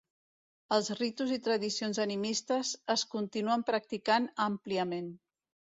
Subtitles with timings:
[0.77, 5.17] Els ritus i tradicions animistes es continuen practicant àmpliament.